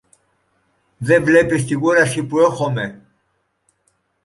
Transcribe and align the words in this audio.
Δε 0.97 1.19
βλέπεις 1.19 1.65
την 1.65 1.79
κούραση 1.79 2.23
που 2.23 2.39
έχομε. 2.39 3.01